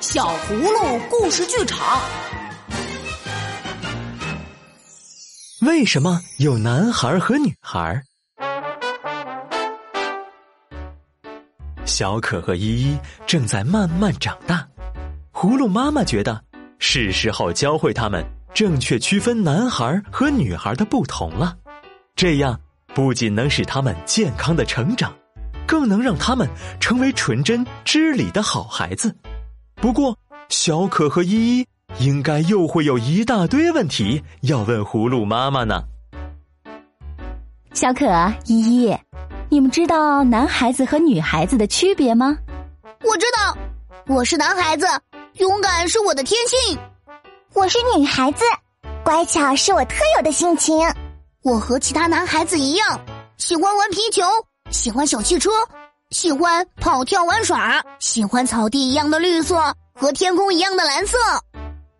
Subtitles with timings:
[0.00, 2.00] 小葫芦故事剧场。
[5.62, 8.00] 为什么有男孩和女孩？
[11.84, 14.64] 小可和依依正在慢慢长大，
[15.32, 16.40] 葫芦妈妈觉得
[16.78, 18.24] 是时候教会他们
[18.54, 21.56] 正确区分男孩和女孩的不同了。
[22.14, 22.58] 这样
[22.94, 25.12] 不仅能使他们健康的成长，
[25.66, 29.12] 更能让他们成为纯真知理的好孩子。
[29.80, 30.16] 不过，
[30.48, 31.66] 小可和依依
[32.00, 35.84] 应该又会有一大堆问题要问葫芦妈妈呢。
[37.72, 38.04] 小可、
[38.46, 38.96] 依依，
[39.48, 42.36] 你们知道男孩子和女孩子的区别吗？
[43.04, 43.56] 我知道，
[44.12, 44.84] 我是男孩子，
[45.34, 46.76] 勇敢是我的天性；
[47.54, 48.42] 我是女孩子，
[49.04, 50.76] 乖巧是我特有的性情。
[51.42, 53.00] 我和其他男孩子一样，
[53.36, 54.24] 喜欢玩皮球，
[54.70, 55.50] 喜欢小汽车。
[56.10, 61.18] 喜欢跑跳玩耍，喜欢草地一样的绿色和天空一样的蓝色。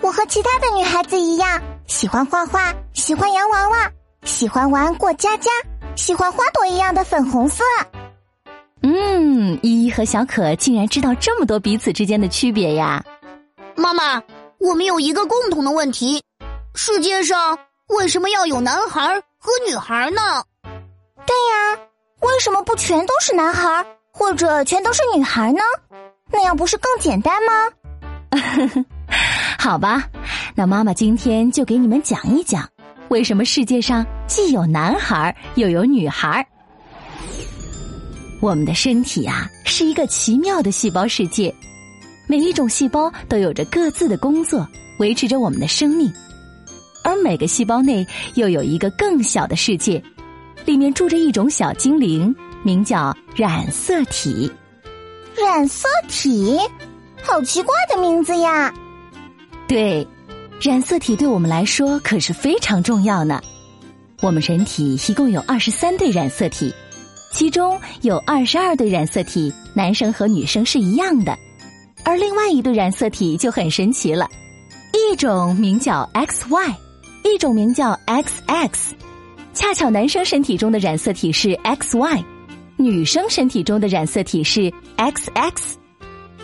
[0.00, 3.90] 我和其他的女孩子一样，喜欢画画，喜欢洋娃娃，
[4.24, 5.50] 喜欢玩过家家，
[5.96, 7.62] 喜欢花朵一样的粉红色。
[8.82, 13.04] 嗯，依依和小可竟然知道这么多彼此之间的区别呀！
[13.76, 14.22] 妈妈，
[14.58, 16.22] 我们有一个共同的问题：
[16.74, 20.42] 世界上为什么要有男孩和女孩呢？
[21.26, 21.89] 对呀。
[22.30, 25.60] 为什么不全都是男孩，或者全都是女孩呢？
[26.32, 28.84] 那样不是更简单吗？
[29.58, 30.04] 好吧，
[30.54, 32.66] 那妈妈今天就给你们讲一讲，
[33.08, 36.46] 为什么世界上既有男孩又有女孩。
[38.40, 41.54] 我们的身体呀，是一个奇妙的细胞世界，
[42.26, 44.66] 每一种细胞都有着各自的工作，
[44.98, 46.10] 维持着我们的生命，
[47.04, 50.02] 而每个细胞内又有一个更小的世界。
[50.64, 54.50] 里面住着一种小精灵，名叫染色体。
[55.36, 56.58] 染色体，
[57.22, 58.72] 好奇怪的名字呀！
[59.66, 60.06] 对，
[60.60, 63.40] 染色体对我们来说可是非常重要呢。
[64.20, 66.74] 我们人体一共有二十三对染色体，
[67.32, 71.34] 其中有二十二对染色体，男生和女生是一样的，
[72.04, 74.28] 而另外一对染色体就很神奇了，
[74.92, 76.74] 一种名叫 XY，
[77.24, 78.68] 一种名叫 XX。
[79.52, 82.24] 恰巧男生身体中的染色体是 XY，
[82.76, 85.52] 女生身体中的染色体是 XX。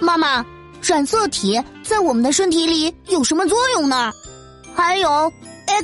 [0.00, 0.44] 妈妈，
[0.82, 4.12] 染色体在我们的身体里有什么作用呢？
[4.74, 5.32] 还有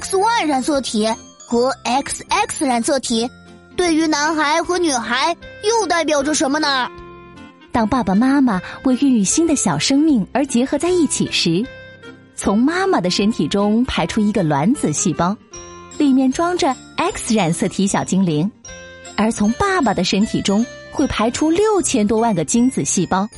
[0.00, 1.08] XY 染色体
[1.46, 3.28] 和 XX 染色体，
[3.76, 6.90] 对于男孩和女孩又代表着什么呢？
[7.70, 11.64] 当爸爸妈妈为孕育新的小生命而结合在一起时，
[12.34, 15.34] 从妈妈的身体中排出一个卵子细胞。
[15.98, 18.50] 里面装着 X 染色体小精灵，
[19.16, 23.28] 而从爸爸的身体中会排出六千多万个精子细胞。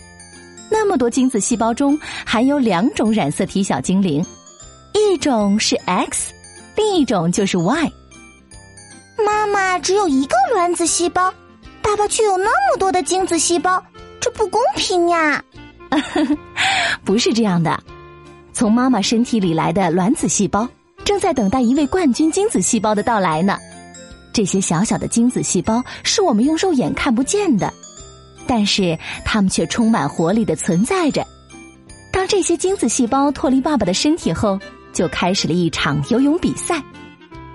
[0.70, 4.24] 那么多精子细胞中含有两种染色体小精灵，
[4.92, 6.32] 一种是 X，
[6.76, 7.92] 另一种就是 Y。
[9.24, 11.32] 妈妈只有一个卵子细胞，
[11.82, 13.82] 爸爸却有那么多的精子细胞，
[14.20, 15.42] 这不公平呀！
[17.04, 17.80] 不是这样的，
[18.52, 20.68] 从妈妈身体里来的卵子细胞。
[21.24, 23.56] 在等待一位冠军精子细胞的到来呢。
[24.30, 27.72] 这些小小的精子细胞是我们用肉眼看不见的，
[28.46, 31.26] 但是它们却充满活力的存在着。
[32.12, 34.60] 当这些精子细胞脱离爸爸的身体后，
[34.92, 36.82] 就开始了一场游泳比赛。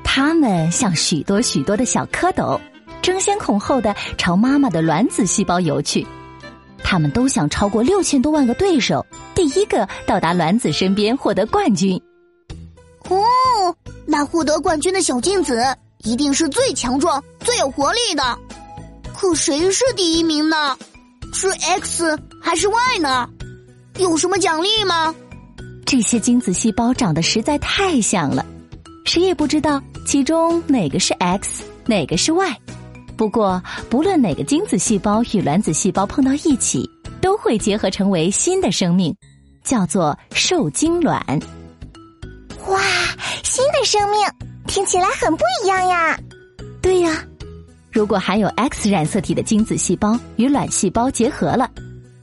[0.03, 2.59] 它们像许多许多的小蝌蚪，
[3.03, 6.03] 争先恐后的朝妈妈的卵子细胞游去。
[6.84, 12.02] 他们都想超过六千多万个对手，第一个到达卵子身边，获得冠军。
[14.12, 15.64] 那获得冠军的小精子
[16.00, 18.24] 一定是最强壮、最有活力的。
[19.16, 20.75] 可谁是第一名呢？
[21.31, 23.30] 是 X 还是 Y 呢？
[24.00, 25.14] 有什么奖励吗？
[25.86, 28.44] 这些精子细胞长得实在太像了，
[29.06, 32.58] 谁也不知道其中哪个是 X，哪个是 Y。
[33.16, 36.90] 不过，不论哪个精子细胞与卵子细胞碰到一起，
[37.22, 39.16] 都会结合成为新的生命，
[39.64, 41.22] 叫做受精卵。
[43.19, 44.19] 哇，新的生命
[44.66, 46.17] 听起来很不一样呀！
[46.81, 47.23] 对呀，
[47.91, 51.69] 如果含有 X 染色体的精子细胞与卵细胞结合了，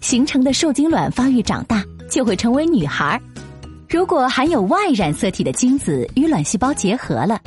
[0.00, 3.18] 形成的受精卵发育长大就会成为女孩；
[3.88, 7.38] 如果含有 Y 染色体的精子与卵细胞结合了，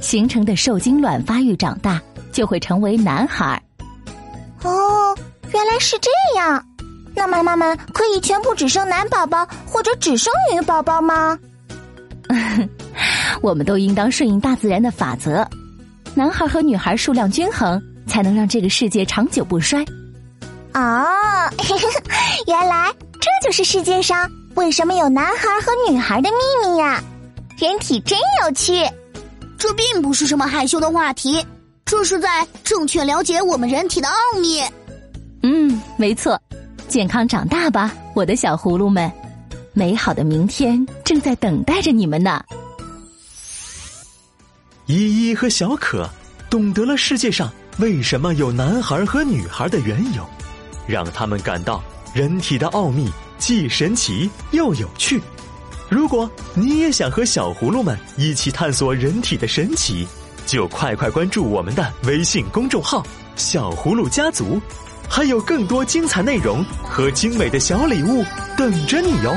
[0.00, 2.00] 形成的受精卵发育长大
[2.32, 3.60] 就会成为男孩。
[4.62, 5.16] 哦，
[5.52, 6.64] 原来是这样，
[7.14, 11.36] 那妈妈们可以全部只生男宝宝或者只生女宝宝吗？
[13.40, 15.46] 我们都应当顺应大自然的法则，
[16.14, 19.84] 男孩和女孩数量均衡，才能让这个世界长久不衰。
[20.74, 21.06] 哦，
[22.46, 27.02] 原来这就是世界上为什么有男孩和女孩的秘密呀！
[27.56, 28.84] 人体真有趣，
[29.56, 31.44] 这并不是什么害羞的话题，
[31.84, 34.60] 这是在正确了解我们人体的奥秘。
[35.42, 36.40] 嗯，没错，
[36.88, 39.10] 健康长大吧，我的小葫芦们，
[39.72, 42.42] 美好的明天正在等待着你们呢。
[44.86, 46.08] 依依和小可
[46.50, 50.28] 懂得了世界上为什么有男孩和女孩的缘由，
[50.86, 51.82] 让他们感到
[52.12, 55.20] 人体的奥秘既神奇又有趣。
[55.88, 60.06] 如果你也想和小葫芦们一起探索人体的神奇，
[60.46, 63.04] 就快快关注我们的微信公众号
[63.36, 64.60] “小葫芦家族”，
[65.08, 68.22] 还有更多精彩内容和精美的小礼物
[68.56, 69.34] 等着你哟。